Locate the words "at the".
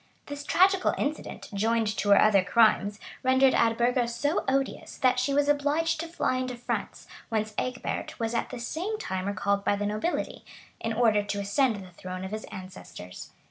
8.33-8.57